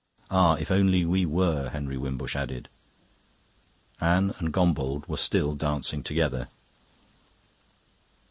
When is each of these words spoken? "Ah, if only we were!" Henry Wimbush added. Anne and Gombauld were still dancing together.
"Ah, 0.31 0.55
if 0.55 0.71
only 0.71 1.05
we 1.05 1.27
were!" 1.27 1.69
Henry 1.69 1.95
Wimbush 1.95 2.35
added. 2.35 2.69
Anne 3.99 4.33
and 4.39 4.51
Gombauld 4.51 5.07
were 5.07 5.15
still 5.15 5.53
dancing 5.53 6.01
together. 6.01 6.47